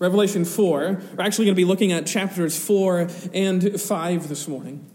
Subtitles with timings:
[0.00, 1.02] Revelation 4.
[1.16, 4.90] We're actually going to be looking at chapters 4 and 5 this morning.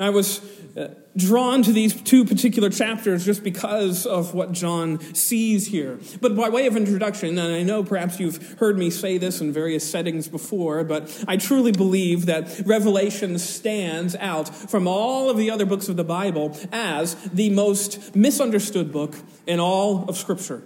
[0.00, 0.40] I was
[0.74, 6.00] uh, drawn to these two particular chapters just because of what John sees here.
[6.22, 9.52] But by way of introduction, and I know perhaps you've heard me say this in
[9.52, 15.50] various settings before, but I truly believe that Revelation stands out from all of the
[15.50, 19.16] other books of the Bible as the most misunderstood book
[19.46, 20.62] in all of Scripture.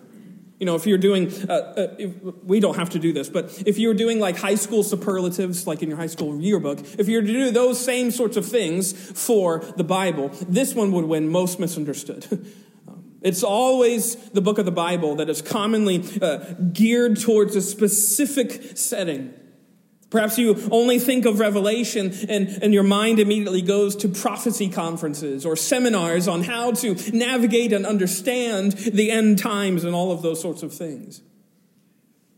[0.58, 2.14] You know, if you're doing, uh, uh, if,
[2.44, 5.82] we don't have to do this, but if you're doing like high school superlatives, like
[5.82, 9.58] in your high school yearbook, if you're to do those same sorts of things for
[9.76, 12.46] the Bible, this one would win most misunderstood.
[13.22, 16.38] It's always the book of the Bible that is commonly uh,
[16.72, 19.34] geared towards a specific setting.
[20.10, 25.44] Perhaps you only think of Revelation and, and your mind immediately goes to prophecy conferences
[25.44, 30.40] or seminars on how to navigate and understand the end times and all of those
[30.40, 31.22] sorts of things.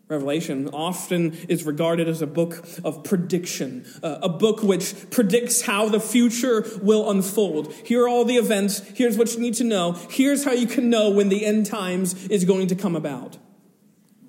[0.08, 5.90] Revelation often is regarded as a book of prediction, uh, a book which predicts how
[5.90, 7.74] the future will unfold.
[7.84, 8.78] Here are all the events.
[8.94, 9.92] Here's what you need to know.
[10.08, 13.36] Here's how you can know when the end times is going to come about,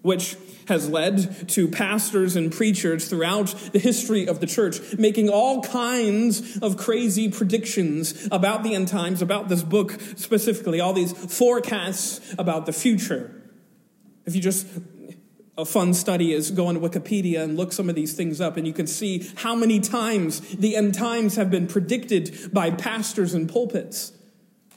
[0.02, 0.36] which
[0.70, 6.58] has led to pastors and preachers throughout the history of the church making all kinds
[6.60, 12.66] of crazy predictions about the end times, about this book specifically, all these forecasts about
[12.66, 13.36] the future.
[14.26, 14.68] If you just
[15.58, 18.66] a fun study is go on Wikipedia and look some of these things up, and
[18.66, 23.50] you can see how many times the end times have been predicted by pastors and
[23.50, 24.14] pulpits.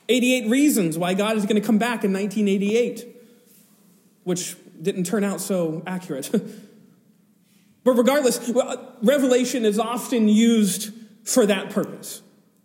[0.09, 3.07] 88 reasons why God is going to come back in 1988,
[4.25, 6.31] which didn't turn out so accurate.
[7.85, 10.93] but regardless, uh, Revelation is often used
[11.25, 12.23] for that purpose.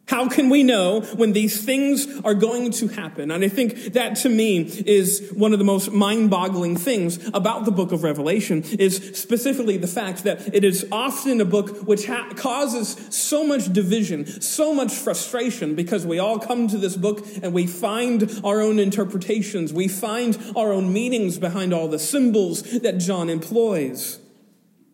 [0.08, 3.30] How can we know when these things are going to happen?
[3.30, 7.72] And I think that to me is one of the most mind-boggling things about the
[7.72, 12.30] book of Revelation is specifically the fact that it is often a book which ha-
[12.38, 17.54] causes so much division, so much frustration because we all come to this book and
[17.54, 19.74] we find our own interpretations.
[19.74, 24.20] We find our own meanings behind all the symbols that John employs.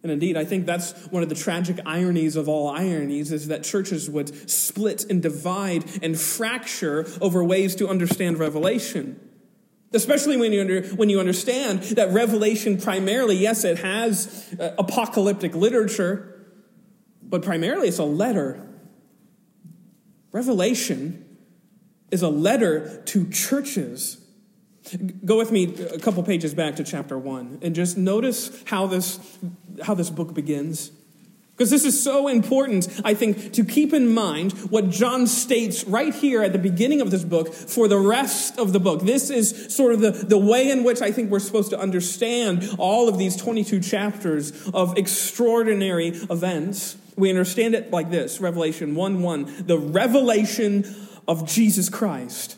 [0.04, 3.64] And indeed, I think that's one of the tragic ironies of all ironies is that
[3.64, 9.18] churches would split and divide and fracture over ways to understand Revelation.
[9.94, 15.56] Especially when you, under, when you understand that Revelation primarily, yes, it has uh, apocalyptic
[15.56, 16.48] literature,
[17.22, 18.68] but primarily it's a letter.
[20.34, 21.38] Revelation
[22.12, 24.23] is a letter to churches
[25.26, 29.20] Go with me a couple pages back to chapter 1 and just notice how this,
[29.82, 30.92] how this book begins.
[31.56, 36.14] Because this is so important, I think, to keep in mind what John states right
[36.14, 39.02] here at the beginning of this book for the rest of the book.
[39.02, 42.76] This is sort of the, the way in which I think we're supposed to understand
[42.80, 46.98] all of these 22 chapters of extraordinary events.
[47.16, 50.84] We understand it like this Revelation 1 1, the revelation
[51.28, 52.58] of Jesus Christ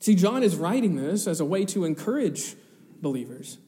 [0.00, 2.54] See, John is writing this as a way to encourage
[3.00, 3.58] believers.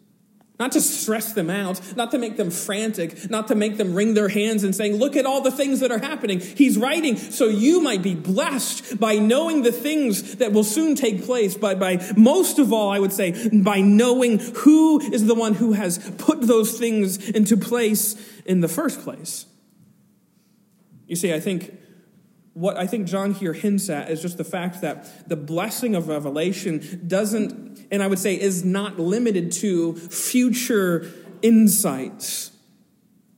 [0.60, 4.12] Not to stress them out, not to make them frantic, not to make them wring
[4.12, 6.38] their hands and saying, Look at all the things that are happening.
[6.38, 11.24] He's writing so you might be blessed by knowing the things that will soon take
[11.24, 15.54] place, but by most of all, I would say, by knowing who is the one
[15.54, 18.14] who has put those things into place
[18.44, 19.46] in the first place.
[21.06, 21.79] You see, I think
[22.54, 26.08] what I think John here hints at is just the fact that the blessing of
[26.08, 31.10] revelation doesn't, and I would say is not limited to future
[31.42, 32.50] insights.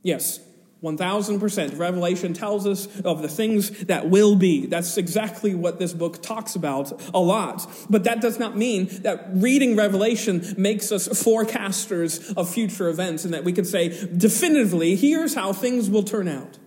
[0.02, 0.40] Yes,
[0.82, 1.78] 1000%.
[1.78, 4.66] Revelation tells us of the things that will be.
[4.66, 7.68] That's exactly what this book talks about a lot.
[7.88, 13.32] But that does not mean that reading Revelation makes us forecasters of future events and
[13.32, 16.58] that we can say definitively, here's how things will turn out.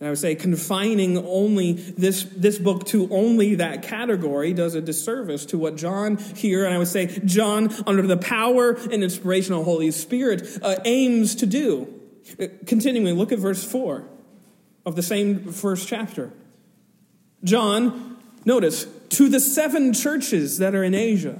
[0.00, 4.80] And I would say confining only this, this book to only that category does a
[4.80, 9.52] disservice to what John here, and I would say John, under the power and inspiration
[9.52, 11.94] of the Holy Spirit, uh, aims to do.
[12.40, 14.08] Uh, continuing, look at verse 4
[14.86, 16.32] of the same first chapter.
[17.44, 21.38] John, notice, to the seven churches that are in Asia.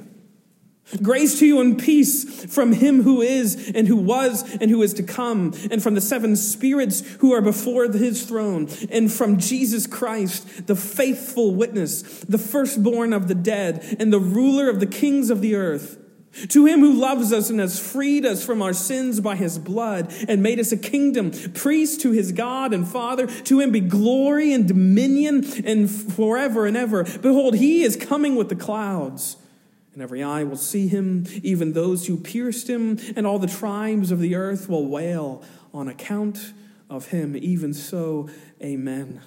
[1.02, 4.94] Grace to you and peace from him who is and who was and who is
[4.94, 9.86] to come, and from the seven spirits who are before his throne, and from Jesus
[9.86, 15.30] Christ, the faithful witness, the firstborn of the dead, and the ruler of the kings
[15.30, 15.98] of the earth.
[16.50, 20.14] To him who loves us and has freed us from our sins by his blood
[20.28, 24.52] and made us a kingdom, priest to his God and Father, to him be glory
[24.52, 27.02] and dominion and forever and ever.
[27.18, 29.36] Behold, he is coming with the clouds
[29.92, 34.10] and every eye will see him, even those who pierced him, and all the tribes
[34.10, 35.42] of the earth will wail
[35.74, 36.52] on account
[36.88, 37.36] of him.
[37.36, 38.28] Even so,
[38.62, 39.20] amen.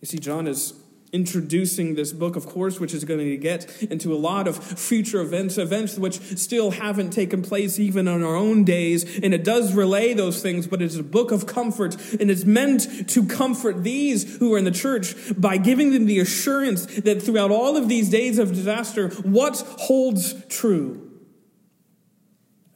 [0.00, 0.74] You see, John is
[1.12, 5.20] introducing this book, of course, which is going to get into a lot of future
[5.20, 9.18] events, events which still haven't taken place even in our own days.
[9.20, 13.08] And it does relay those things, but it's a book of comfort, and it's meant
[13.10, 17.50] to comfort these who are in the church by giving them the assurance that throughout
[17.50, 21.10] all of these days of disaster, what holds true?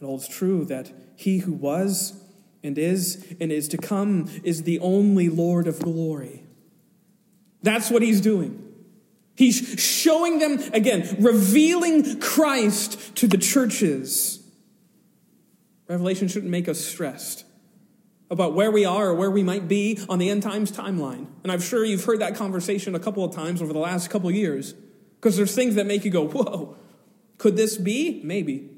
[0.00, 2.14] It holds true that he who was
[2.62, 6.39] and is and is to come is the only Lord of glory.
[7.62, 8.66] That's what he's doing.
[9.36, 14.42] He's showing them, again, revealing Christ to the churches.
[15.88, 17.44] Revelation shouldn't make us stressed
[18.30, 21.26] about where we are or where we might be on the end times timeline.
[21.42, 24.28] And I'm sure you've heard that conversation a couple of times over the last couple
[24.28, 24.74] of years
[25.16, 26.76] because there's things that make you go, whoa,
[27.38, 28.20] could this be?
[28.22, 28.69] Maybe.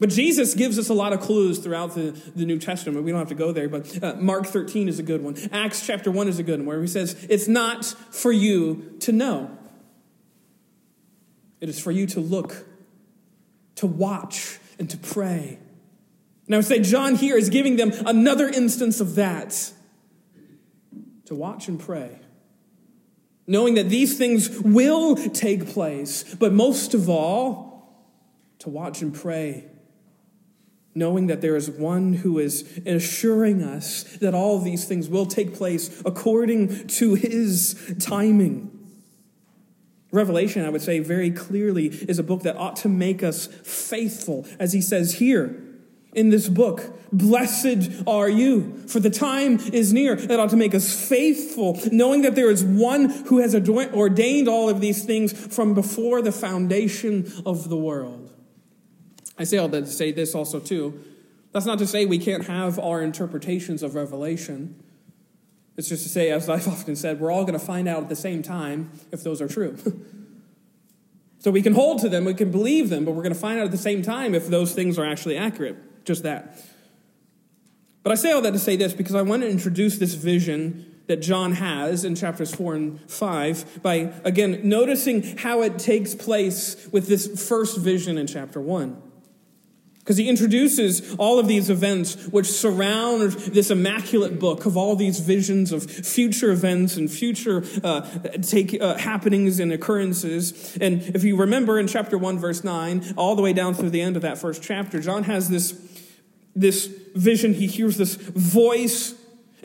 [0.00, 3.04] But Jesus gives us a lot of clues throughout the, the New Testament.
[3.04, 5.36] We don't have to go there, but uh, Mark 13 is a good one.
[5.50, 9.12] Acts chapter 1 is a good one, where he says, It's not for you to
[9.12, 9.50] know,
[11.60, 12.64] it is for you to look,
[13.76, 15.58] to watch, and to pray.
[16.48, 19.72] Would say John here is giving them another instance of that
[21.26, 22.20] to watch and pray.
[23.46, 27.66] Knowing that these things will take place, but most of all,
[28.60, 29.66] to watch and pray
[30.98, 35.54] knowing that there is one who is assuring us that all these things will take
[35.54, 38.70] place according to his timing.
[40.10, 44.46] Revelation, I would say very clearly, is a book that ought to make us faithful,
[44.58, 45.62] as he says here
[46.14, 46.98] in this book.
[47.12, 50.16] Blessed are you, for the time is near.
[50.16, 54.68] That ought to make us faithful, knowing that there is one who has ordained all
[54.68, 58.27] of these things from before the foundation of the world.
[59.38, 61.02] I say all that to say this also, too.
[61.52, 64.82] That's not to say we can't have our interpretations of Revelation.
[65.76, 68.08] It's just to say, as I've often said, we're all going to find out at
[68.08, 69.76] the same time if those are true.
[71.38, 73.58] so we can hold to them, we can believe them, but we're going to find
[73.58, 76.04] out at the same time if those things are actually accurate.
[76.04, 76.58] Just that.
[78.02, 80.94] But I say all that to say this because I want to introduce this vision
[81.06, 86.88] that John has in chapters 4 and 5 by, again, noticing how it takes place
[86.92, 89.02] with this first vision in chapter 1
[90.08, 95.20] because he introduces all of these events which surround this immaculate book of all these
[95.20, 98.00] visions of future events and future uh,
[98.40, 100.78] take, uh, happenings and occurrences.
[100.80, 104.00] And if you remember in chapter 1, verse 9, all the way down through the
[104.00, 105.78] end of that first chapter, John has this,
[106.56, 107.52] this vision.
[107.52, 109.12] He hears this voice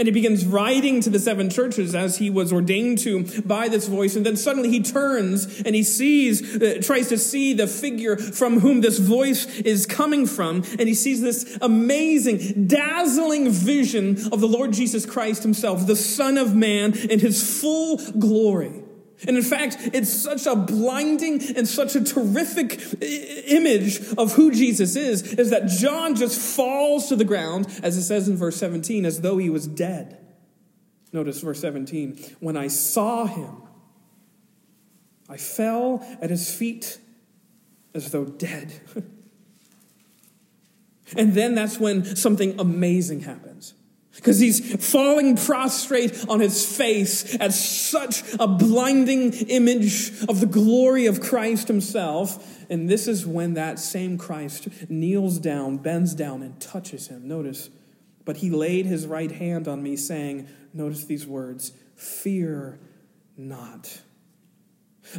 [0.04, 3.88] and he begins writing to the seven churches as he was ordained to by this
[3.88, 4.18] voice.
[4.18, 8.60] And then suddenly he turns and he sees, uh, tries to see the figure from
[8.60, 10.58] whom this voice is coming from.
[10.78, 16.38] And he sees this amazing, dazzling vision of the Lord Jesus Christ himself, the Son
[16.38, 18.83] of Man in his full glory.
[19.28, 24.96] And in fact, it's such a blinding and such a terrific image of who Jesus
[24.96, 29.06] is, is that John just falls to the ground, as it says in verse 17,
[29.06, 30.18] as though he was dead.
[31.14, 32.18] Notice verse 17.
[32.40, 33.64] When I saw him,
[35.30, 36.98] I fell at his feet
[37.94, 38.74] as though dead.
[41.16, 43.53] and then that's when something amazing happens
[44.16, 51.08] because he's falling prostrate on his face at such a blinding image of the glory
[51.08, 52.66] of Christ himself.
[52.70, 57.28] And this is when that same Christ kneels down, bends down, and touches him.
[57.28, 57.70] Notice,
[58.24, 62.80] but he laid his right hand on me, saying, Notice these words, fear
[63.36, 64.02] not.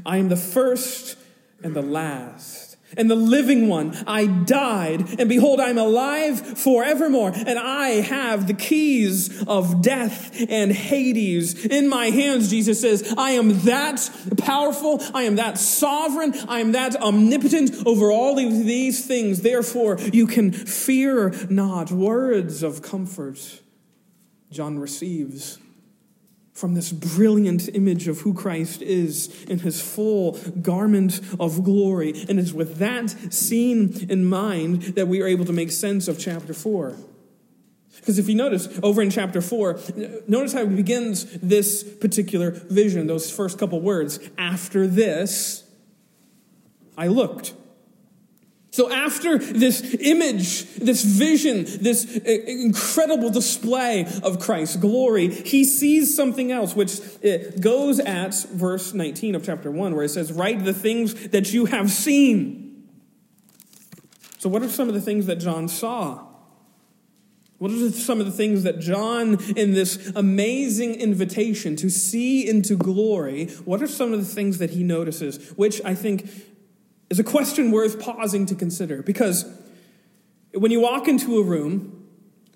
[0.06, 1.16] I am the first
[1.62, 2.63] and the last
[2.96, 3.96] and the living one.
[4.06, 10.72] I died, and behold, I'm alive forevermore, and I have the keys of death and
[10.72, 12.50] Hades in my hands.
[12.50, 18.10] Jesus says, I am that powerful, I am that sovereign, I am that omnipotent over
[18.10, 19.42] all of these things.
[19.42, 21.90] Therefore, you can fear not.
[21.90, 23.60] Words of comfort
[24.50, 25.58] John receives
[26.54, 32.24] from this brilliant image of who Christ is in his full garment of glory.
[32.28, 36.18] And it's with that scene in mind that we are able to make sense of
[36.18, 36.96] chapter 4.
[37.96, 39.80] Because if you notice over in chapter 4,
[40.28, 44.20] notice how he begins this particular vision, those first couple words.
[44.38, 45.64] After this,
[46.96, 47.54] I looked.
[48.74, 56.16] So, after this image, this vision, this uh, incredible display of Christ's glory, he sees
[56.16, 60.64] something else, which uh, goes at verse 19 of chapter 1, where it says, Write
[60.64, 62.88] the things that you have seen.
[64.38, 66.26] So, what are some of the things that John saw?
[67.58, 72.76] What are some of the things that John, in this amazing invitation to see into
[72.76, 76.28] glory, what are some of the things that he notices, which I think
[77.14, 79.44] is a question worth pausing to consider because
[80.52, 82.08] when you walk into a room,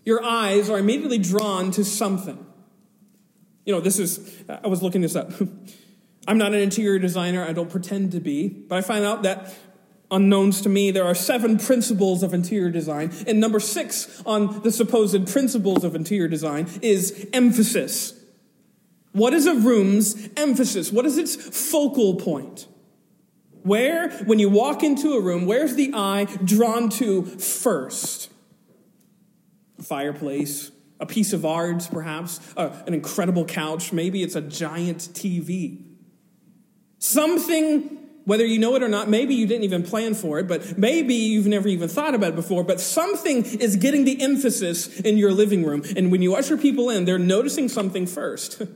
[0.04, 2.44] your eyes are immediately drawn to something.
[3.64, 5.30] You know, this is, I was looking this up.
[6.26, 9.54] I'm not an interior designer, I don't pretend to be, but I find out that
[10.10, 13.12] unknowns to me, there are seven principles of interior design.
[13.28, 18.12] And number six on the supposed principles of interior design is emphasis.
[19.12, 20.90] What is a room's emphasis?
[20.90, 21.36] What is its
[21.70, 22.66] focal point?
[23.62, 28.30] Where, when you walk into a room, where's the eye drawn to first?
[29.78, 34.98] A fireplace, a piece of art, perhaps, uh, an incredible couch, maybe it's a giant
[34.98, 35.84] TV.
[36.98, 40.76] Something, whether you know it or not, maybe you didn't even plan for it, but
[40.76, 45.16] maybe you've never even thought about it before, but something is getting the emphasis in
[45.16, 45.82] your living room.
[45.96, 48.60] And when you usher people in, they're noticing something first.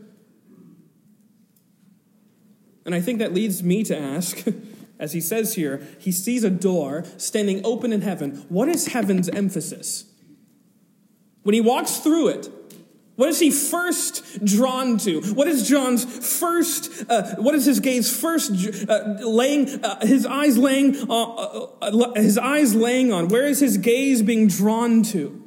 [2.85, 4.45] and I think that leads me to ask
[5.03, 8.47] as he says here, he sees a door standing open in heaven.
[8.49, 10.05] What is heaven's emphasis?
[11.43, 12.49] When he walks through it,
[13.17, 15.21] what is he first drawn to?
[15.35, 18.53] What is John's first, uh, what is his gaze first
[18.89, 23.27] uh, laying, uh, his eyes laying, uh, uh, his eyes laying on?
[23.27, 25.43] Where is his gaze being drawn to?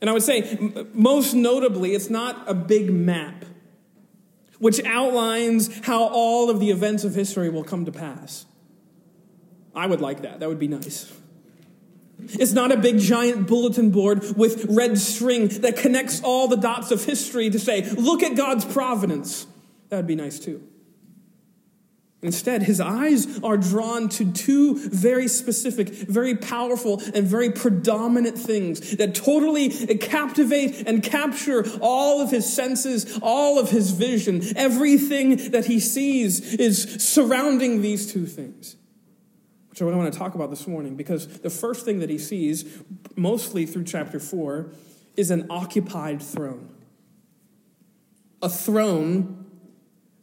[0.00, 3.44] And I would say, most notably, it's not a big map
[4.58, 8.46] which outlines how all of the events of history will come to pass.
[9.74, 10.40] I would like that.
[10.40, 11.12] That would be nice.
[12.20, 16.90] It's not a big giant bulletin board with red string that connects all the dots
[16.90, 19.46] of history to say, look at God's providence.
[19.88, 20.66] That would be nice too.
[22.20, 28.96] Instead, his eyes are drawn to two very specific, very powerful, and very predominant things
[28.96, 34.42] that totally captivate and capture all of his senses, all of his vision.
[34.56, 38.74] Everything that he sees is surrounding these two things.
[39.70, 42.10] Which is what I want to talk about this morning, because the first thing that
[42.10, 42.64] he sees,
[43.14, 44.72] mostly through chapter 4,
[45.16, 46.68] is an occupied throne.
[48.42, 49.47] A throne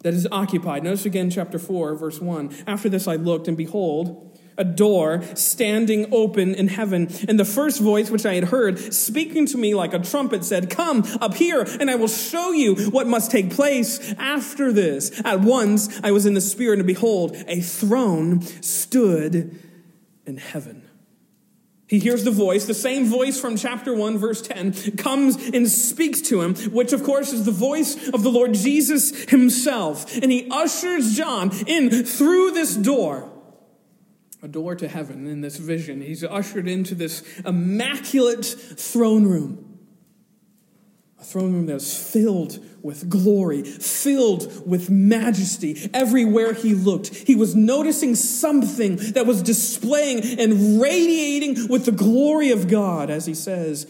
[0.05, 0.83] that is occupied.
[0.83, 2.57] Notice again, chapter 4, verse 1.
[2.67, 7.09] After this I looked, and behold, a door standing open in heaven.
[7.27, 10.69] And the first voice which I had heard speaking to me like a trumpet said,
[10.69, 15.19] Come up here, and I will show you what must take place after this.
[15.25, 19.59] At once I was in the Spirit, and behold, a throne stood
[20.27, 20.84] in heaven.
[21.87, 26.19] He hears the voice, the same voice from chapter 1, verse 10, comes and speaks
[26.21, 30.17] to him, which of course is the voice of the Lord Jesus himself.
[30.17, 33.31] And he ushers John in through this door,
[34.41, 36.01] a door to heaven in this vision.
[36.01, 39.65] He's ushered into this immaculate throne room
[41.19, 45.89] a throne room that's filled with glory, filled with majesty.
[45.93, 52.51] Everywhere he looked, he was noticing something that was displaying and radiating with the glory
[52.51, 53.87] of God, as he says,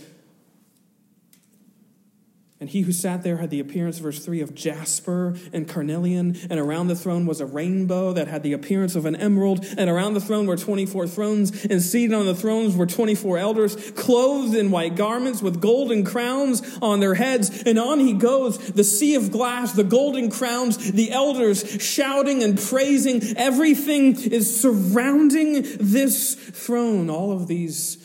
[2.57, 6.37] and he who sat there had the appearance, verse 3, of jasper and carnelian.
[6.49, 9.65] And around the throne was a rainbow that had the appearance of an emerald.
[9.77, 11.65] And around the throne were 24 thrones.
[11.65, 16.77] And seated on the thrones were 24 elders, clothed in white garments with golden crowns
[16.81, 17.63] on their heads.
[17.65, 22.57] And on he goes, the sea of glass, the golden crowns, the elders shouting and
[22.57, 23.21] praising.
[23.35, 27.09] Everything is surrounding this throne.
[27.09, 27.97] All of these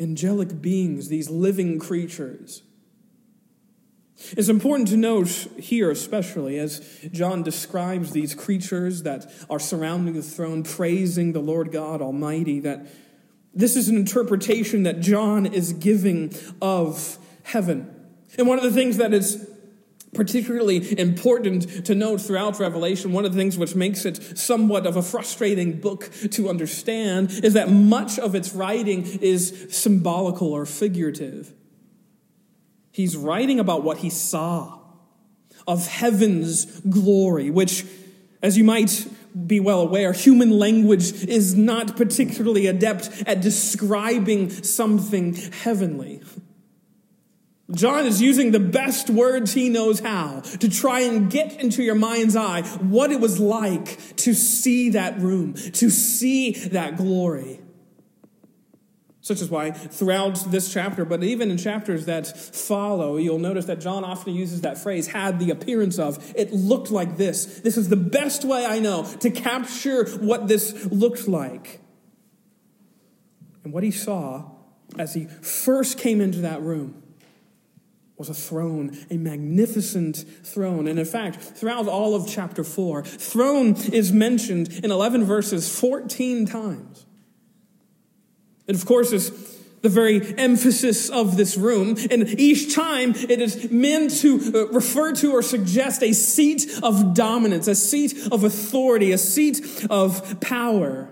[0.00, 2.64] angelic beings, these living creatures.
[4.36, 10.22] It's important to note here, especially as John describes these creatures that are surrounding the
[10.22, 12.86] throne, praising the Lord God Almighty, that
[13.54, 17.94] this is an interpretation that John is giving of heaven.
[18.38, 19.48] And one of the things that is
[20.12, 24.96] particularly important to note throughout Revelation, one of the things which makes it somewhat of
[24.96, 31.52] a frustrating book to understand is that much of its writing is symbolical or figurative.
[32.90, 34.78] He's writing about what he saw,
[35.66, 37.84] of heaven's glory, which,
[38.42, 39.06] as you might
[39.46, 46.22] be well aware, human language is not particularly adept at describing something heavenly.
[47.70, 51.94] John is using the best words he knows how to try and get into your
[51.94, 57.59] mind's eye what it was like to see that room, to see that glory.
[59.22, 63.80] Such is why throughout this chapter, but even in chapters that follow, you'll notice that
[63.80, 66.32] John often uses that phrase, had the appearance of.
[66.34, 67.60] It looked like this.
[67.60, 71.80] This is the best way I know to capture what this looked like.
[73.62, 74.52] And what he saw
[74.98, 77.02] as he first came into that room
[78.16, 80.88] was a throne, a magnificent throne.
[80.88, 86.46] And in fact, throughout all of chapter 4, throne is mentioned in 11 verses 14
[86.46, 87.06] times.
[88.70, 89.32] It, of course, is
[89.82, 91.96] the very emphasis of this room.
[92.08, 97.12] And each time it is meant to uh, refer to or suggest a seat of
[97.12, 101.08] dominance, a seat of authority, a seat of power.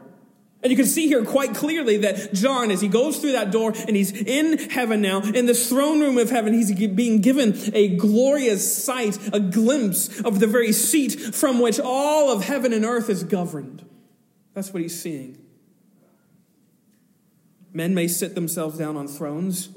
[0.62, 3.72] And you can see here quite clearly that John, as he goes through that door
[3.88, 7.96] and he's in heaven now, in this throne room of heaven, he's being given a
[7.96, 13.10] glorious sight, a glimpse of the very seat from which all of heaven and earth
[13.10, 13.84] is governed.
[14.54, 15.47] That's what he's seeing.
[17.78, 19.68] Men may sit themselves down on thrones.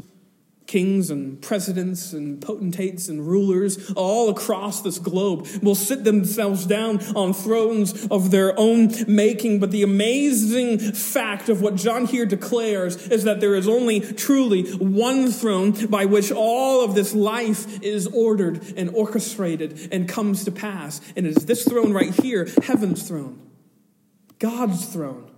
[0.65, 6.99] Kings and presidents and potentates and rulers all across this globe will sit themselves down
[7.15, 9.59] on thrones of their own making.
[9.59, 14.71] But the amazing fact of what John here declares is that there is only truly
[14.77, 20.51] one throne by which all of this life is ordered and orchestrated and comes to
[20.51, 21.01] pass.
[21.15, 23.39] And it is this throne right here, heaven's throne,
[24.39, 25.30] God's throne.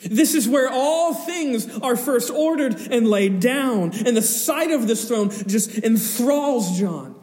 [0.00, 3.92] This is where all things are first ordered and laid down.
[4.06, 7.16] And the sight of this throne just enthralls John.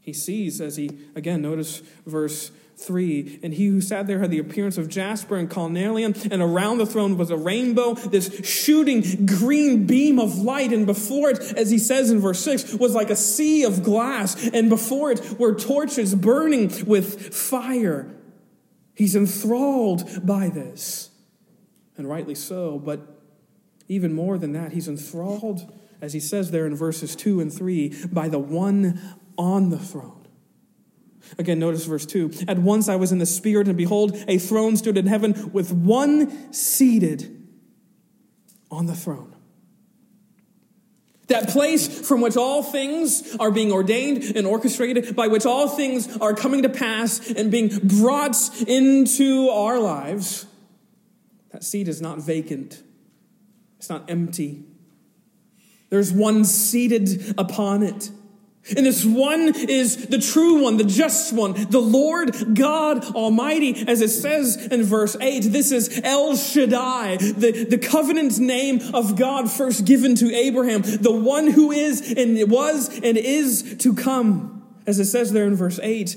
[0.00, 4.40] He sees as he, again, notice verse 3 and he who sat there had the
[4.40, 9.86] appearance of jasper and carnelian and around the throne was a rainbow this shooting green
[9.86, 13.16] beam of light and before it as he says in verse 6 was like a
[13.16, 18.12] sea of glass and before it were torches burning with fire
[18.94, 21.10] he's enthralled by this
[21.96, 22.78] and rightly so.
[22.78, 23.00] But
[23.88, 28.06] even more than that, he's enthralled, as he says there in verses 2 and 3,
[28.12, 29.00] by the one
[29.36, 30.26] on the throne.
[31.38, 32.32] Again, notice verse 2.
[32.48, 35.72] At once I was in the Spirit, and behold, a throne stood in heaven with
[35.72, 37.48] one seated
[38.70, 39.34] on the throne.
[41.28, 46.18] That place from which all things are being ordained and orchestrated, by which all things
[46.18, 48.36] are coming to pass and being brought
[48.68, 50.46] into our lives
[51.54, 52.82] that seat is not vacant,
[53.78, 54.64] it's not empty.
[55.88, 58.10] There's one seated upon it.
[58.76, 64.00] And this one is the true one, the just one, the Lord God Almighty, as
[64.00, 65.44] it says in verse 8.
[65.44, 71.12] This is El Shaddai, the, the covenant name of God first given to Abraham, the
[71.12, 74.66] one who is and was and is to come.
[74.88, 76.16] As it says there in verse 8,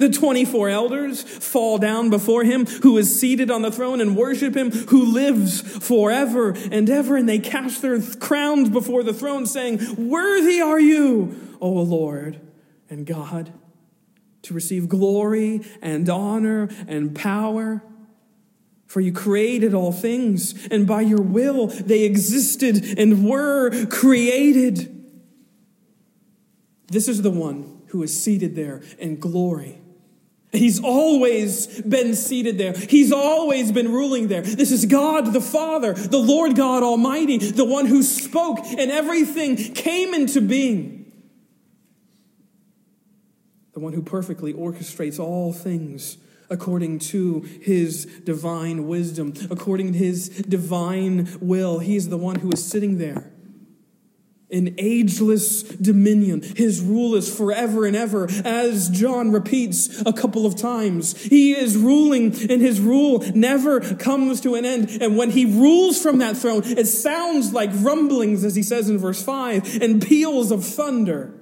[0.00, 4.56] The 24 elders fall down before him who is seated on the throne and worship
[4.56, 7.18] him who lives forever and ever.
[7.18, 12.40] And they cast their crowns before the throne, saying, Worthy are you, O Lord
[12.88, 13.52] and God,
[14.40, 17.82] to receive glory and honor and power.
[18.86, 24.96] For you created all things, and by your will they existed and were created.
[26.86, 29.79] This is the one who is seated there in glory
[30.52, 32.72] He's always been seated there.
[32.72, 34.42] He's always been ruling there.
[34.42, 39.56] This is God the Father, the Lord God Almighty, the one who spoke and everything
[39.56, 41.12] came into being.
[43.74, 46.18] The one who perfectly orchestrates all things
[46.50, 51.78] according to his divine wisdom, according to his divine will.
[51.78, 53.30] He is the one who is sitting there
[54.50, 56.42] in ageless dominion.
[56.42, 61.20] His rule is forever and ever, as John repeats a couple of times.
[61.22, 64.90] He is ruling, and his rule never comes to an end.
[65.00, 68.98] And when he rules from that throne, it sounds like rumblings, as he says in
[68.98, 71.34] verse 5, and peals of thunder.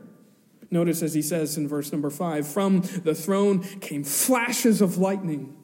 [0.71, 5.58] Notice as he says in verse number 5 from the throne came flashes of lightning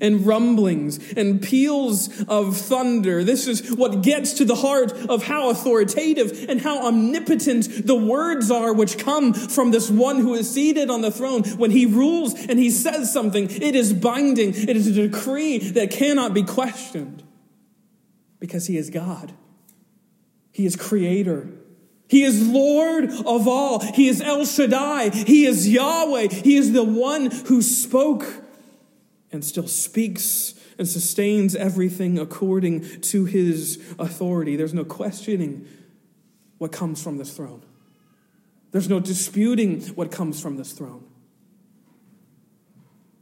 [0.00, 3.24] and rumblings and peals of thunder.
[3.24, 8.50] This is what gets to the heart of how authoritative and how omnipotent the words
[8.50, 11.42] are which come from this one who is seated on the throne.
[11.42, 14.50] When he rules and he says something, it is binding.
[14.54, 17.22] It is a decree that cannot be questioned
[18.40, 19.32] because he is God.
[20.52, 21.48] He is creator.
[22.08, 23.80] He is Lord of all.
[23.80, 25.10] He is El Shaddai.
[25.10, 26.28] He is Yahweh.
[26.28, 28.26] He is the one who spoke
[29.30, 34.56] and still speaks and sustains everything according to his authority.
[34.56, 35.66] There's no questioning
[36.58, 37.62] what comes from this throne,
[38.72, 41.04] there's no disputing what comes from this throne.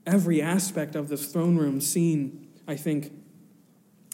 [0.07, 3.13] Every aspect of this throne room scene, I think,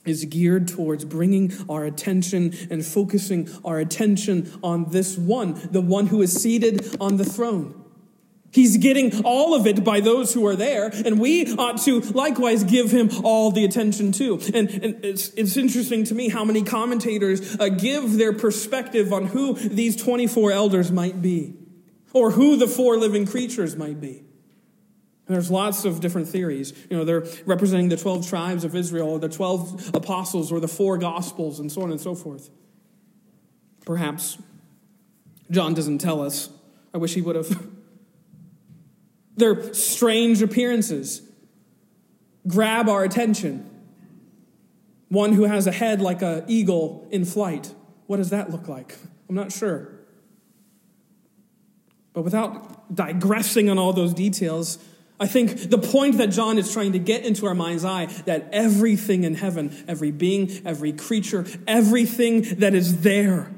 [0.05, 6.09] is geared towards bringing our attention and focusing our attention on this one, the one
[6.09, 7.82] who is seated on the throne.
[8.53, 12.65] He's getting all of it by those who are there, and we ought to likewise
[12.65, 14.41] give him all the attention too.
[14.53, 19.27] And, and it's, it's interesting to me how many commentators uh, give their perspective on
[19.27, 21.55] who these 24 elders might be,
[22.13, 24.23] or who the four living creatures might be.
[25.27, 26.75] There's lots of different theories.
[26.91, 30.69] You know, they're representing the 12 tribes of Israel, or the 12 apostles, or the
[30.69, 32.51] four gospels, and so on and so forth.
[33.87, 34.37] Perhaps
[35.51, 36.51] John doesn't tell us.
[36.93, 37.67] I wish he would have.
[39.37, 41.23] Their strange appearances
[42.47, 43.69] grab our attention.
[45.09, 47.75] One who has a head like an eagle in flight.
[48.07, 48.97] What does that look like?
[49.29, 49.89] I'm not sure.
[52.13, 54.79] But without digressing on all those details,
[55.19, 58.49] I think the point that John is trying to get into our mind's eye that
[58.53, 63.51] everything in heaven, every being, every creature, everything that is there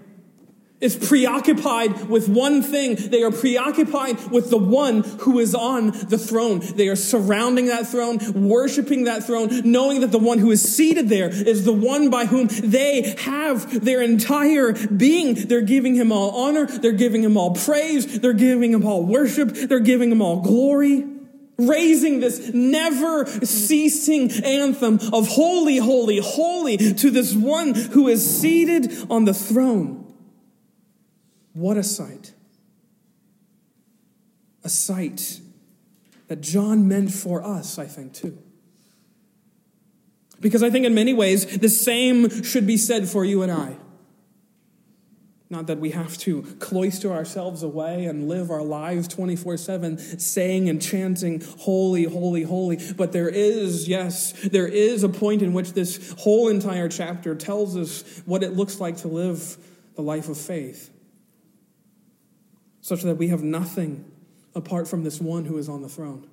[0.85, 2.95] is preoccupied with one thing.
[2.95, 6.61] They are preoccupied with the one who is on the throne.
[6.61, 11.09] They are surrounding that throne, worshiping that throne, knowing that the one who is seated
[11.09, 15.35] there is the one by whom they have their entire being.
[15.35, 16.67] They're giving him all honor.
[16.67, 18.21] They're giving him all praise.
[18.21, 19.55] They're giving him all worship.
[19.55, 21.05] They're giving him all glory.
[21.57, 29.07] Raising this never ceasing anthem of holy, holy, holy to this one who is seated
[29.09, 30.04] on the throne.
[31.55, 32.35] What a sight.
[34.65, 35.41] A sight
[36.29, 38.37] that John meant for us, I think, too.
[40.41, 43.77] Because I think in many ways the same should be said for you and I.
[45.49, 50.69] Not that we have to cloister ourselves away and live our lives 24 7 saying
[50.69, 52.81] and chanting, Holy, holy, holy.
[52.97, 57.77] But there is, yes, there is a point in which this whole entire chapter tells
[57.77, 59.57] us what it looks like to live
[59.95, 60.91] the life of faith
[62.85, 64.05] such that we have nothing
[64.55, 66.29] apart from this one who is on the throne.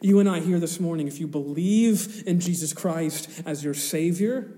[0.00, 4.48] You and I here this morning, if you believe in Jesus Christ as your Savior,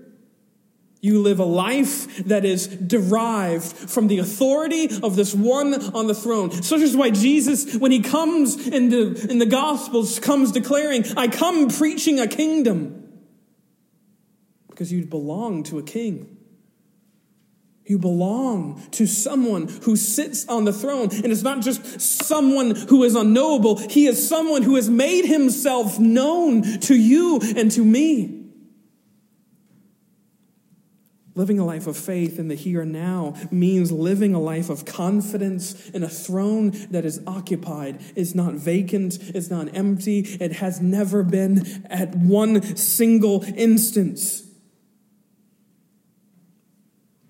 [1.01, 6.13] you live a life that is derived from the authority of this one on the
[6.13, 6.51] throne.
[6.51, 11.29] Such is why Jesus, when he comes in the, in the Gospels, comes declaring, I
[11.29, 13.11] come preaching a kingdom.
[14.69, 16.32] Because you belong to a king.
[17.85, 21.09] You belong to someone who sits on the throne.
[21.11, 25.99] And it's not just someone who is unknowable, he is someone who has made himself
[25.99, 28.43] known to you and to me.
[31.35, 34.85] Living a life of faith in the here and now means living a life of
[34.85, 37.99] confidence in a throne that is occupied.
[38.15, 44.43] It's not vacant, it's not empty, it has never been at one single instance.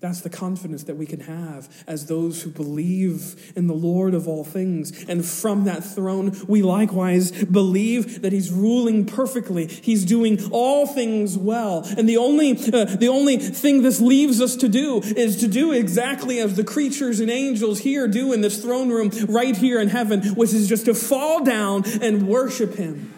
[0.04, 4.28] That's the confidence that we can have as those who believe in the Lord of
[4.28, 5.02] all things.
[5.08, 9.66] And from that throne, we likewise believe that He's ruling perfectly.
[9.66, 11.86] He's doing all things well.
[11.96, 15.72] And the only, uh, the only thing this leaves us to do is to do
[15.72, 19.88] exactly as the creatures and angels here do in this throne room right here in
[19.88, 23.14] heaven, which is just to fall down and worship Him.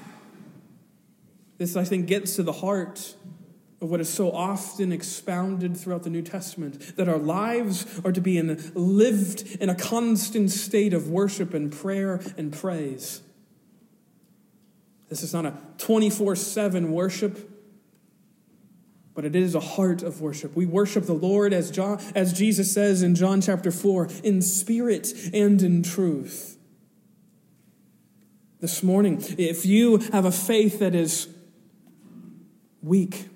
[1.58, 3.16] This, I think, gets to the heart
[3.86, 8.20] of what is so often expounded throughout the New Testament that our lives are to
[8.20, 13.22] be in, lived in a constant state of worship and prayer and praise.
[15.08, 17.48] This is not a 24 7 worship,
[19.14, 20.56] but it is a heart of worship.
[20.56, 25.12] We worship the Lord, as, John, as Jesus says in John chapter 4, in spirit
[25.32, 26.58] and in truth.
[28.58, 31.28] This morning, if you have a faith that is
[32.82, 33.28] weak,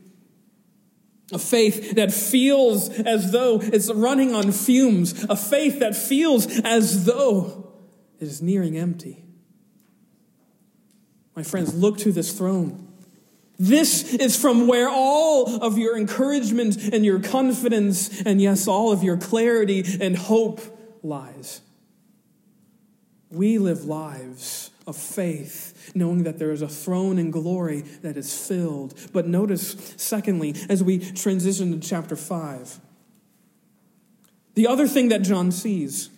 [1.32, 5.24] a faith that feels as though it's running on fumes.
[5.24, 7.72] A faith that feels as though
[8.18, 9.24] it is nearing empty.
[11.36, 12.88] My friends, look to this throne.
[13.58, 19.02] This is from where all of your encouragement and your confidence, and yes, all of
[19.02, 20.60] your clarity and hope
[21.02, 21.60] lies.
[23.30, 28.46] We live lives of faith, knowing that there is a throne in glory that is
[28.46, 28.94] filled.
[29.12, 32.80] But notice, secondly, as we transition to chapter 5,
[34.54, 36.10] the other thing that John sees,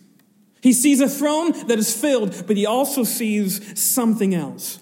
[0.61, 4.79] he sees a throne that is filled, but he also sees something else.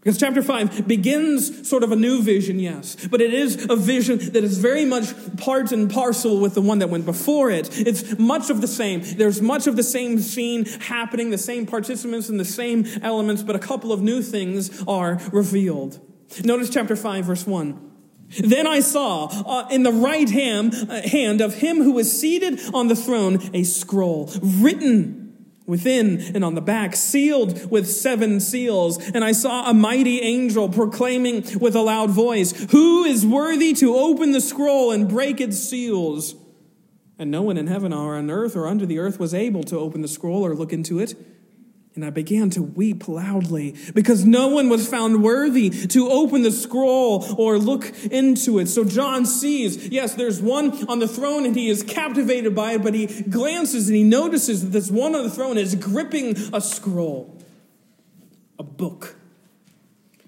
[0.00, 4.18] Because chapter 5 begins sort of a new vision, yes, but it is a vision
[4.32, 7.68] that is very much part and parcel with the one that went before it.
[7.78, 9.02] It's much of the same.
[9.02, 13.54] There's much of the same scene happening, the same participants and the same elements, but
[13.56, 16.00] a couple of new things are revealed.
[16.44, 17.90] Notice chapter 5, verse 1.
[18.38, 22.58] Then I saw uh, in the right hand, uh, hand of him who was seated
[22.72, 25.19] on the throne a scroll written
[25.70, 28.98] within and on the back, sealed with seven seals.
[29.10, 33.94] And I saw a mighty angel proclaiming with a loud voice, Who is worthy to
[33.94, 36.34] open the scroll and break its seals?
[37.18, 39.78] And no one in heaven or on earth or under the earth was able to
[39.78, 41.14] open the scroll or look into it.
[41.96, 46.52] And I began to weep loudly because no one was found worthy to open the
[46.52, 48.66] scroll or look into it.
[48.66, 52.82] So John sees, yes, there's one on the throne and he is captivated by it,
[52.84, 56.60] but he glances and he notices that this one on the throne is gripping a
[56.60, 57.36] scroll,
[58.56, 59.16] a book.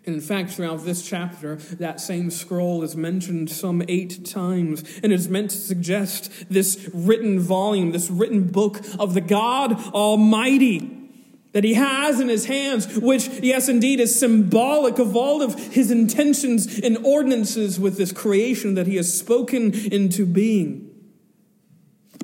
[0.05, 5.13] And in fact, throughout this chapter, that same scroll is mentioned some eight times and
[5.13, 10.99] is meant to suggest this written volume, this written book of the God Almighty
[11.53, 15.91] that he has in his hands, which, yes, indeed, is symbolic of all of his
[15.91, 20.89] intentions and ordinances with this creation that he has spoken into being.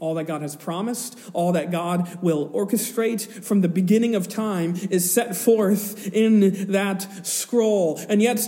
[0.00, 4.76] All that God has promised, all that God will orchestrate from the beginning of time
[4.90, 8.00] is set forth in that scroll.
[8.08, 8.38] And yet,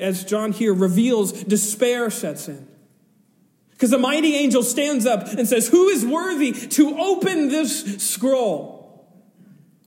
[0.00, 2.66] as John here reveals, despair sets in.
[3.70, 8.75] Because the mighty angel stands up and says, Who is worthy to open this scroll?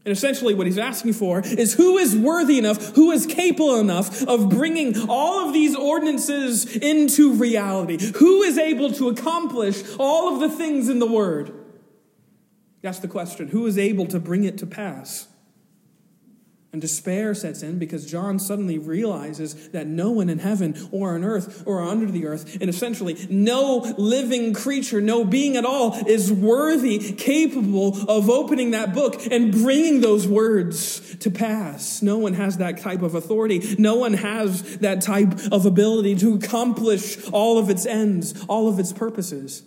[0.09, 4.23] And essentially, what he's asking for is who is worthy enough, who is capable enough
[4.27, 8.11] of bringing all of these ordinances into reality?
[8.15, 11.53] Who is able to accomplish all of the things in the Word?
[12.81, 13.49] That's the question.
[13.49, 15.27] Who is able to bring it to pass?
[16.71, 21.23] And despair sets in because John suddenly realizes that no one in heaven or on
[21.23, 26.31] earth or under the earth, and essentially no living creature, no being at all, is
[26.31, 32.03] worthy, capable of opening that book and bringing those words to pass.
[32.03, 33.75] No one has that type of authority.
[33.79, 38.77] No one has that type of ability to accomplish all of its ends, all of
[38.77, 39.63] its purposes.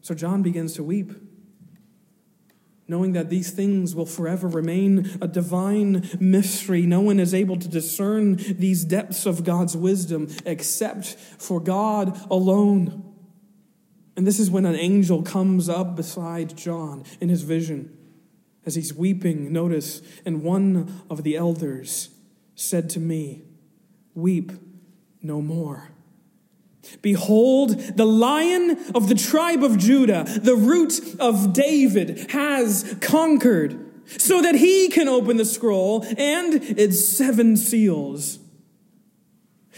[0.00, 1.12] So John begins to weep
[2.90, 6.82] knowing that these things will forever remain a divine mystery.
[6.82, 13.14] No one is able to discern these depths of God's wisdom except for God alone.
[14.16, 17.96] And this is when an angel comes up beside John in his vision
[18.66, 19.52] as he's weeping.
[19.52, 22.10] Notice, and one of the elders
[22.56, 23.44] said to me,
[24.14, 24.50] Weep
[25.22, 25.92] no more.
[27.02, 34.42] Behold, the lion of the tribe of Judah, the root of David, has conquered, so
[34.42, 38.38] that he can open the scroll and its seven seals.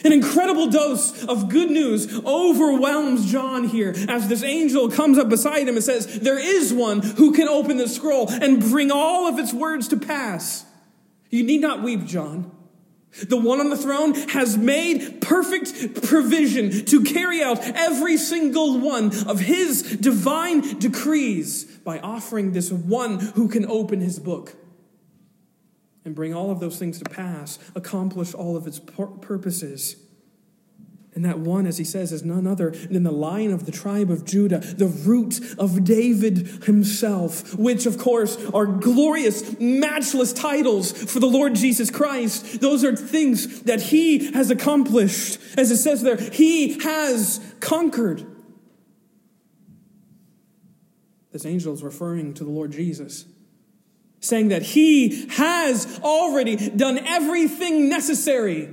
[0.05, 5.69] An incredible dose of good news overwhelms John here as this angel comes up beside
[5.69, 9.39] him and says, There is one who can open the scroll and bring all of
[9.39, 10.65] its words to pass.
[11.31, 12.51] You need not weep, John.
[13.13, 19.13] The one on the throne has made perfect provision to carry out every single one
[19.27, 24.55] of his divine decrees by offering this one who can open his book
[26.05, 29.97] and bring all of those things to pass, accomplish all of its purposes.
[31.15, 34.11] And that one, as he says, is none other than the lion of the tribe
[34.11, 41.21] of Judah, the root of David himself, which, of course, are glorious, matchless titles for
[41.21, 42.63] the Lord Jesus Christ.
[42.63, 45.39] Those are things that he has accomplished.
[45.59, 48.27] As it says there, he has conquered.
[51.31, 53.27] This angel is referring to the Lord Jesus,
[54.21, 58.71] saying that he has already done everything necessary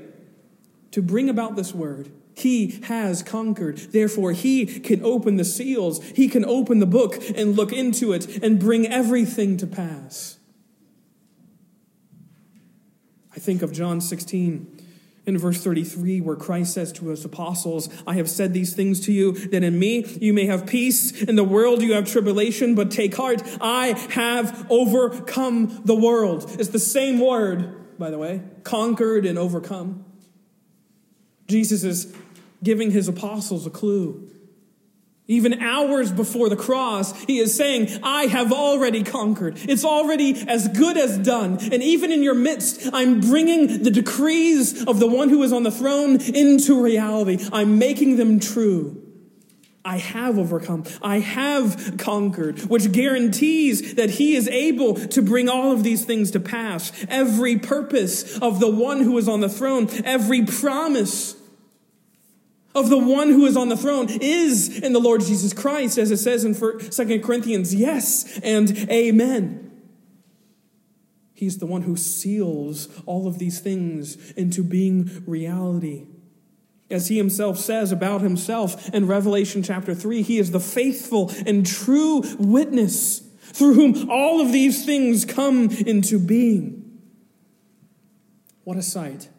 [0.92, 3.78] to bring about this word he has conquered.
[3.78, 6.04] Therefore, he can open the seals.
[6.04, 10.38] He can open the book and look into it and bring everything to pass.
[13.36, 14.82] I think of John 16
[15.26, 19.14] In verse 33, where Christ says to his apostles, I have said these things to
[19.14, 21.22] you, that in me you may have peace.
[21.22, 26.50] In the world you have tribulation, but take heart, I have overcome the world.
[26.60, 30.04] It's the same word, by the way, conquered and overcome.
[31.48, 32.14] Jesus is
[32.64, 34.30] giving his apostles a clue.
[35.30, 39.60] Even hours before the cross, he is saying, I have already conquered.
[39.60, 41.60] It's already as good as done.
[41.72, 45.62] And even in your midst, I'm bringing the decrees of the one who is on
[45.62, 47.48] the throne into reality.
[47.54, 49.04] I'm making them true.
[49.86, 50.84] I have overcome.
[51.02, 56.32] I have conquered, which guarantees that he is able to bring all of these things
[56.32, 56.92] to pass.
[57.08, 61.36] Every purpose of the one who is on the throne, every promise
[62.80, 66.12] of the one who is on the throne is in the Lord Jesus Christ, as
[66.12, 69.66] it says in 2 Corinthians, yes and amen.
[71.34, 76.06] He's the one who seals all of these things into being reality.
[76.90, 81.66] As he himself says about himself in Revelation chapter 3, he is the faithful and
[81.66, 83.20] true witness
[83.54, 87.00] through whom all of these things come into being.
[88.64, 89.30] What a sight!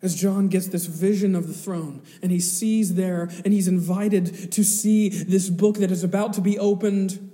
[0.00, 4.52] As John gets this vision of the throne and he sees there and he's invited
[4.52, 7.32] to see this book that is about to be opened.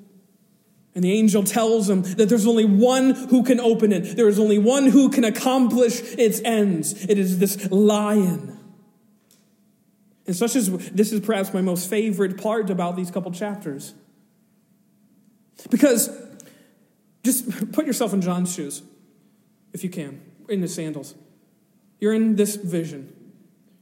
[0.94, 4.16] And the angel tells him that there's only one who can open it.
[4.16, 7.04] There is only one who can accomplish its ends.
[7.04, 8.58] It is this lion.
[10.26, 13.92] And such as this is perhaps my most favorite part about these couple chapters.
[15.68, 16.08] Because
[17.24, 18.82] just put yourself in John's shoes,
[19.72, 21.14] if you can, in the sandals.
[22.00, 23.14] You're in this vision.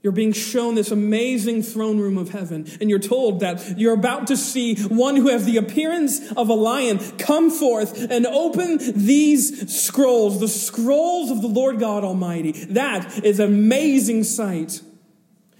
[0.03, 4.27] You're being shown this amazing throne room of heaven, and you're told that you're about
[4.29, 9.73] to see one who has the appearance of a lion come forth and open these
[9.73, 12.51] scrolls, the scrolls of the Lord God Almighty.
[12.51, 14.83] That is amazing sight.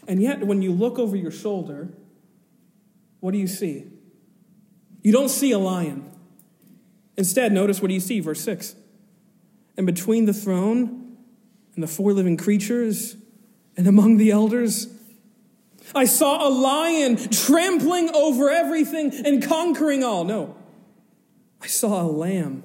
[0.09, 1.91] And yet, when you look over your shoulder,
[3.21, 3.87] what do you see?
[5.03, 6.11] You don't see a lion.
[7.17, 8.19] Instead, notice what do you see?
[8.19, 8.75] Verse 6.
[9.77, 11.02] And between the throne
[11.75, 13.17] and the four living creatures
[13.77, 14.89] and among the elders.
[15.95, 20.25] I saw a lion trampling over everything and conquering all.
[20.25, 20.57] No,
[21.61, 22.63] I saw a lamb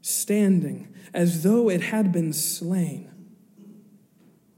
[0.00, 3.13] standing as though it had been slain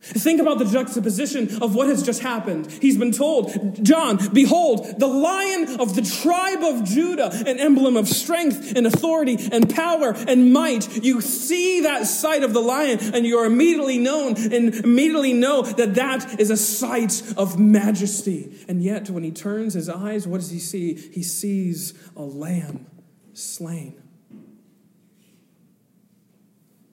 [0.07, 2.71] Think about the juxtaposition of what has just happened.
[2.71, 8.07] He's been told, John, behold, the lion of the tribe of Judah, an emblem of
[8.09, 11.03] strength and authority and power and might.
[11.03, 15.63] You see that sight of the lion and you are immediately known and immediately know
[15.63, 18.65] that that is a sight of majesty.
[18.69, 20.95] And yet, when he turns his eyes, what does he see?
[20.95, 22.87] He sees a lamb
[23.33, 24.01] slain.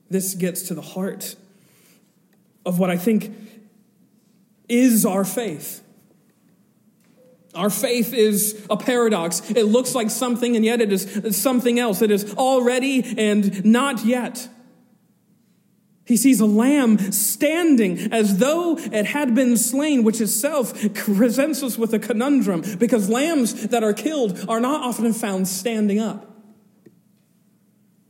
[0.09, 1.35] This gets to the heart
[2.65, 3.31] of what I think
[4.69, 5.81] is our faith.
[7.55, 9.47] Our faith is a paradox.
[9.51, 12.01] It looks like something, and yet it is something else.
[12.01, 14.49] It is already and not yet.
[16.05, 21.77] He sees a lamb standing as though it had been slain, which itself presents us
[21.77, 26.29] with a conundrum because lambs that are killed are not often found standing up.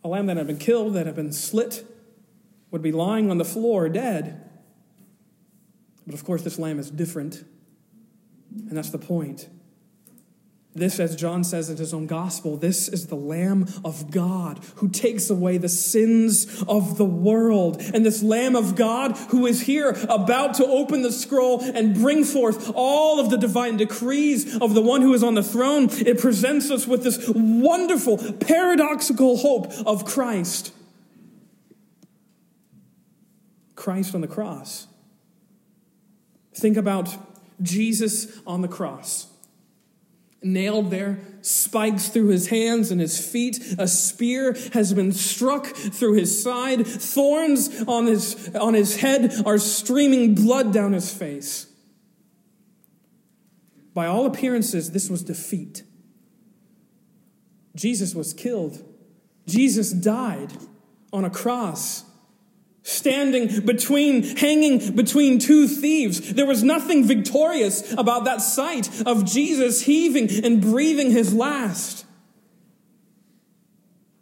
[0.03, 1.85] A lamb that had been killed, that had been slit,
[2.73, 4.49] would be lying on the floor dead.
[6.07, 7.45] But of course, this lamb is different.
[8.51, 9.47] And that's the point.
[10.73, 14.89] This, as John says in his own gospel, this is the Lamb of God who
[14.89, 17.79] takes away the sins of the world.
[17.93, 22.23] And this Lamb of God who is here about to open the scroll and bring
[22.23, 26.19] forth all of the divine decrees of the one who is on the throne, it
[26.19, 30.73] presents us with this wonderful, paradoxical hope of Christ.
[33.83, 34.87] Christ on the cross.
[36.55, 37.13] Think about
[37.61, 39.27] Jesus on the cross.
[40.41, 43.75] Nailed there, spikes through his hands and his feet.
[43.77, 46.87] A spear has been struck through his side.
[46.87, 51.67] Thorns on his, on his head are streaming blood down his face.
[53.93, 55.83] By all appearances, this was defeat.
[57.75, 58.81] Jesus was killed.
[59.45, 60.53] Jesus died
[61.11, 62.05] on a cross
[62.83, 66.33] standing between, hanging between two thieves.
[66.33, 72.05] There was nothing victorious about that sight of Jesus heaving and breathing his last.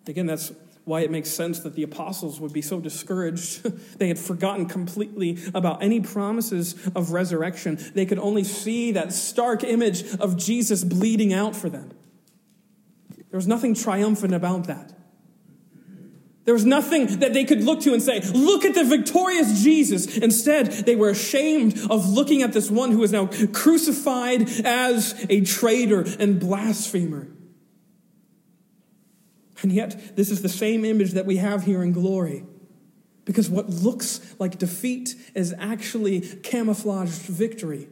[0.08, 0.52] Again, that's
[0.84, 3.64] why it makes sense that the apostles would be so discouraged.
[4.00, 7.80] they had forgotten completely about any promises of resurrection.
[7.94, 11.92] They could only see that stark image of Jesus bleeding out for them.
[13.10, 14.94] There was nothing triumphant about that.
[16.52, 20.18] There was nothing that they could look to and say, Look at the victorious Jesus.
[20.18, 25.46] Instead, they were ashamed of looking at this one who is now crucified as a
[25.46, 27.30] traitor and blasphemer.
[29.62, 32.44] And yet, this is the same image that we have here in glory.
[33.24, 37.88] Because what looks like defeat is actually camouflaged victory.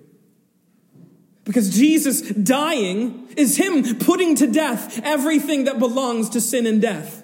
[1.46, 7.24] Because Jesus dying is Him putting to death everything that belongs to sin and death.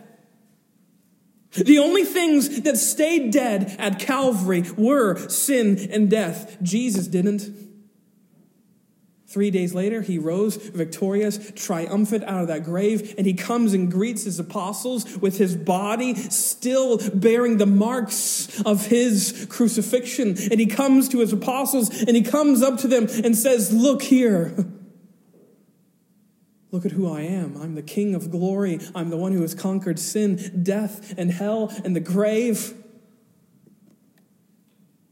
[1.56, 6.58] The only things that stayed dead at Calvary were sin and death.
[6.62, 7.66] Jesus didn't.
[9.36, 13.92] Three days later, he rose victorious, triumphant out of that grave, and he comes and
[13.92, 20.30] greets his apostles with his body still bearing the marks of his crucifixion.
[20.30, 24.04] And he comes to his apostles and he comes up to them and says, Look
[24.04, 24.56] here.
[26.76, 27.56] Look at who I am.
[27.56, 28.82] I'm the King of glory.
[28.94, 32.74] I'm the one who has conquered sin, death, and hell, and the grave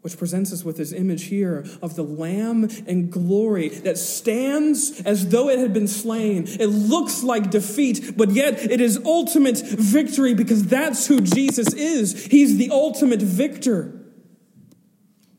[0.01, 5.29] which presents us with this image here of the lamb in glory that stands as
[5.29, 6.43] though it had been slain.
[6.45, 12.25] It looks like defeat, but yet it is ultimate victory because that's who Jesus is.
[12.25, 14.02] He's the ultimate victor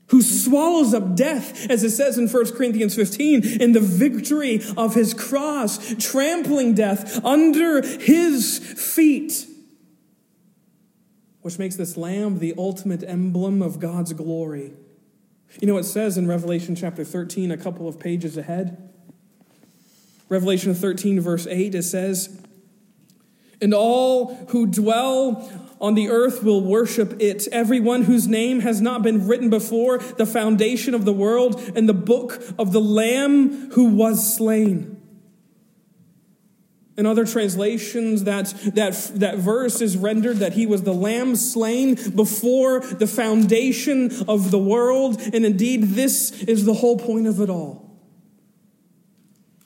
[0.09, 4.95] who swallows up death, as it says in 1 Corinthians 15, in the victory of
[4.95, 9.47] his cross, trampling death under his feet
[11.45, 14.73] which makes this lamb the ultimate emblem of God's glory.
[15.61, 18.91] You know, it says in Revelation chapter 13, a couple of pages ahead.
[20.31, 22.43] Revelation 13, verse 8, it says,
[23.61, 27.47] And all who dwell on the earth will worship it.
[27.49, 31.95] Everyone whose name has not been written before the foundation of the world in the
[31.95, 34.95] book of the Lamb who was slain.
[36.97, 41.97] In other translations, that, that, that verse is rendered that he was the lamb slain
[42.15, 45.21] before the foundation of the world.
[45.21, 47.84] And indeed, this is the whole point of it all.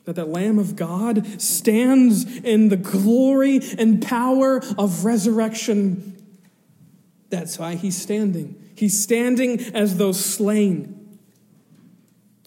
[0.09, 6.27] That the Lamb of God stands in the glory and power of resurrection.
[7.29, 8.73] That's why he's standing.
[8.75, 11.19] He's standing as though slain.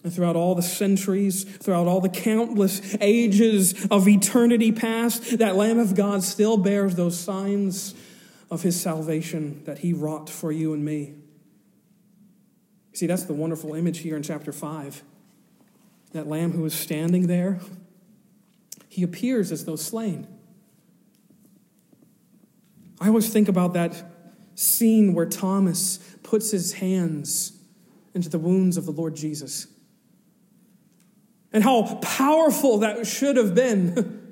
[0.02, 5.78] And throughout all the centuries, throughout all the countless ages of eternity past, that Lamb
[5.78, 7.94] of God still bears those signs
[8.50, 11.14] of his salvation that he wrought for you and me.
[12.92, 15.04] See, that's the wonderful image here in chapter 5.
[16.12, 17.60] That lamb who is standing there,
[18.88, 20.26] he appears as though slain.
[23.00, 24.04] I always think about that
[24.54, 27.58] scene where Thomas puts his hands
[28.14, 29.66] into the wounds of the Lord Jesus
[31.52, 34.18] and how powerful that should have been.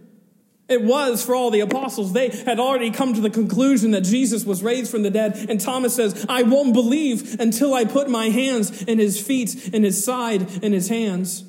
[0.71, 2.13] It was for all the apostles.
[2.13, 5.47] They had already come to the conclusion that Jesus was raised from the dead.
[5.51, 9.83] And Thomas says, I won't believe until I put my hands in his feet, in
[9.83, 11.43] his side, in his hands.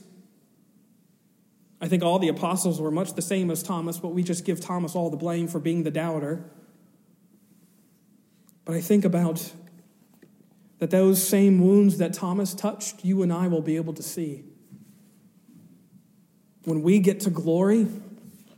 [1.81, 4.61] I think all the apostles were much the same as Thomas, but we just give
[4.61, 6.45] Thomas all the blame for being the doubter.
[8.65, 9.51] But I think about
[10.77, 14.43] that those same wounds that Thomas touched, you and I will be able to see.
[16.65, 17.87] When we get to glory,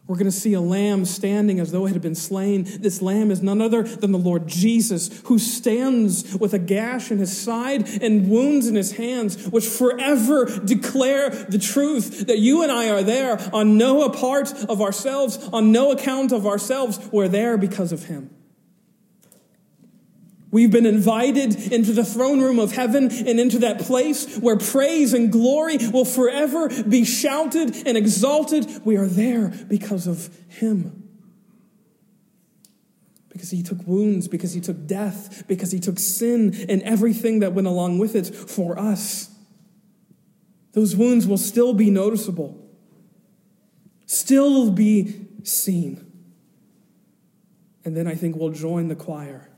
[0.06, 2.64] we're going to see a lamb standing as though it had been slain.
[2.82, 7.20] This lamb is none other than the Lord Jesus, who stands with a gash in
[7.20, 12.72] his side and wounds in his hands, which forever declare the truth that you and
[12.72, 17.00] I are there on no part of ourselves, on no account of ourselves.
[17.12, 18.30] We're there because of him.
[20.54, 25.12] We've been invited into the throne room of heaven and into that place where praise
[25.12, 28.86] and glory will forever be shouted and exalted.
[28.86, 31.10] We are there because of Him.
[33.30, 37.54] Because He took wounds, because He took death, because He took sin and everything that
[37.54, 39.32] went along with it for us.
[40.74, 42.64] Those wounds will still be noticeable,
[44.06, 46.12] still be seen.
[47.84, 49.50] And then I think we'll join the choir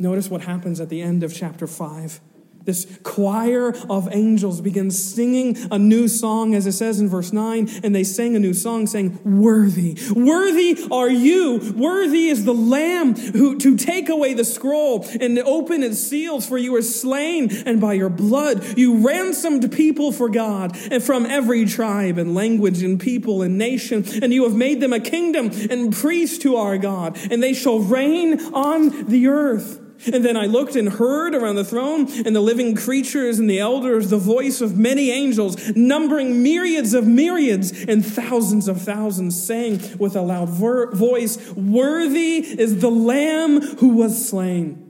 [0.00, 2.20] Notice what happens at the end of chapter 5.
[2.64, 7.68] This choir of angels begins singing a new song, as it says in verse 9,
[7.82, 13.14] and they sang a new song saying, Worthy, worthy are you, worthy is the Lamb
[13.14, 17.78] who to take away the scroll and open its seals, for you were slain, and
[17.78, 22.98] by your blood you ransomed people for God, and from every tribe and language and
[22.98, 27.18] people and nation, and you have made them a kingdom and priests to our God,
[27.30, 29.79] and they shall reign on the earth.
[30.06, 33.58] And then I looked and heard around the throne and the living creatures and the
[33.58, 39.80] elders the voice of many angels, numbering myriads of myriads and thousands of thousands, saying
[39.98, 44.89] with a loud voice, Worthy is the Lamb who was slain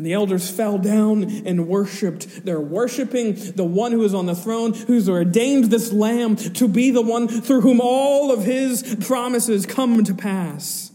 [0.00, 2.46] And the elders fell down and worshiped.
[2.46, 6.90] They're worshiping the one who is on the throne, who's ordained this lamb to be
[6.90, 10.90] the one through whom all of his promises come to pass.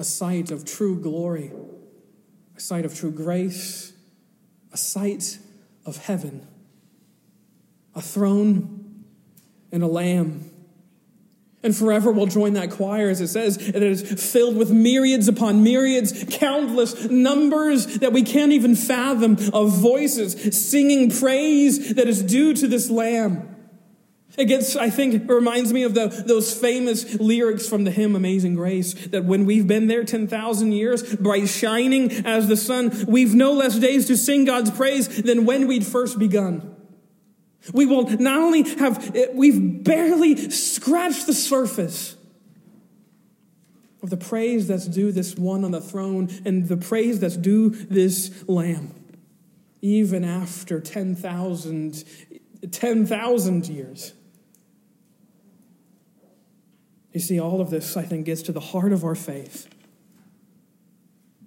[0.00, 1.52] A sight of true glory,
[2.56, 3.92] a sight of true grace,
[4.72, 5.38] a sight
[5.86, 6.44] of heaven,
[7.94, 9.04] a throne
[9.70, 10.50] and a lamb
[11.62, 14.02] and forever we'll join that choir as it says it is
[14.32, 21.10] filled with myriads upon myriads, countless numbers that we can't even fathom of voices singing
[21.10, 23.48] praise that is due to this Lamb.
[24.38, 28.16] It gets, I think, it reminds me of the, those famous lyrics from the hymn
[28.16, 33.34] Amazing Grace that when we've been there 10,000 years, bright shining as the sun, we've
[33.34, 36.71] no less days to sing God's praise than when we'd first begun.
[37.72, 42.16] We will not only have, eh, we've barely scratched the surface
[44.02, 47.70] of the praise that's due this one on the throne and the praise that's due
[47.70, 48.94] this lamb,
[49.80, 52.04] even after 10,000
[52.70, 54.12] 10, years.
[57.12, 59.68] You see, all of this, I think, gets to the heart of our faith.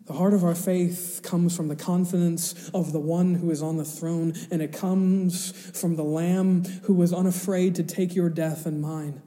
[0.05, 3.77] The heart of our faith comes from the confidence of the one who is on
[3.77, 8.67] the throne, and it comes from the Lamb who was unafraid to take your death
[8.67, 9.21] and mine.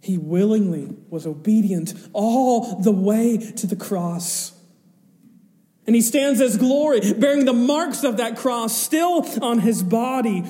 [0.00, 4.52] He willingly was obedient all the way to the cross.
[5.86, 10.44] And he stands as glory, bearing the marks of that cross still on his body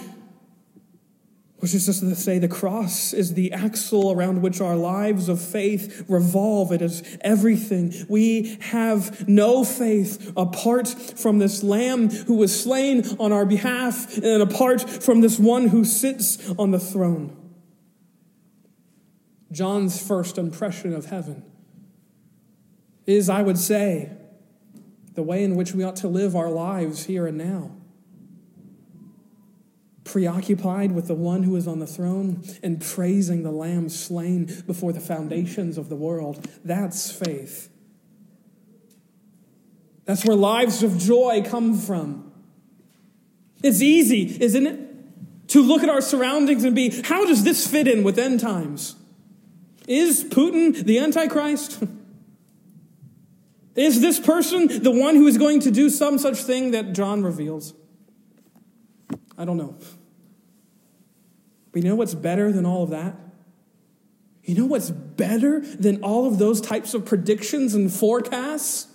[1.59, 5.41] which is just to say, the cross is the axle around which our lives of
[5.41, 6.71] faith revolve.
[6.71, 7.93] It is everything.
[8.09, 14.41] We have no faith apart from this Lamb who was slain on our behalf and
[14.41, 17.35] apart from this one who sits on the throne.
[19.51, 21.43] John's first impression of heaven
[23.05, 24.13] is, I would say,
[25.15, 27.78] the way in which we ought to live our lives here and now
[30.09, 34.93] preoccupied with the one who is on the throne and praising the lamb slain before
[34.93, 36.49] the foundations of the world.
[36.65, 37.69] That's faith.
[40.05, 42.33] That's where lives of joy come from.
[43.63, 45.49] It's easy, isn't it?
[45.49, 48.97] To look at our surroundings and be, how does this fit in with end times?
[49.87, 51.83] Is Putin the Antichrist?
[53.75, 57.23] Is this person the one who is going to do some such thing that John
[57.23, 57.75] reveals?
[59.39, 59.77] I don't know.
[61.79, 63.15] You know what's better than all of that?
[64.43, 68.89] You know what's better than all of those types of predictions and forecasts?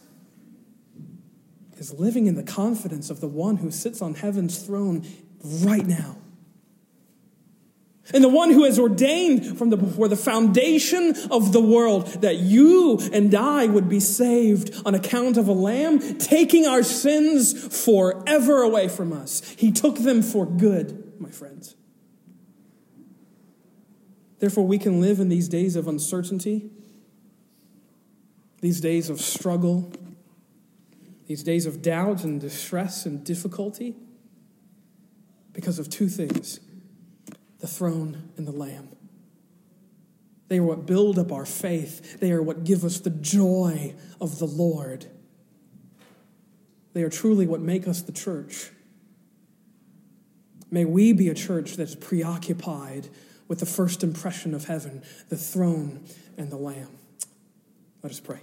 [1.78, 5.08] Is living in the confidence of the one who sits on heaven's throne
[5.42, 6.18] right now.
[8.14, 12.36] And the one who has ordained from the, before the foundation of the world that
[12.36, 18.62] you and I would be saved on account of a lamb taking our sins forever
[18.62, 19.56] away from us.
[19.58, 21.76] He took them for good, my friends.
[24.44, 26.70] Therefore, we can live in these days of uncertainty,
[28.60, 29.90] these days of struggle,
[31.28, 33.96] these days of doubt and distress and difficulty
[35.54, 36.60] because of two things
[37.60, 38.90] the throne and the Lamb.
[40.50, 44.40] They are what build up our faith, they are what give us the joy of
[44.40, 45.06] the Lord.
[46.92, 48.72] They are truly what make us the church.
[50.70, 53.08] May we be a church that's preoccupied
[53.54, 56.04] with the first impression of heaven, the throne
[56.40, 56.90] and the Lamb.
[58.02, 58.40] Let us pray.